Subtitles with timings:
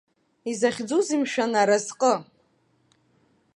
[0.51, 2.13] Изахьӡузеи мшәан аразҟы?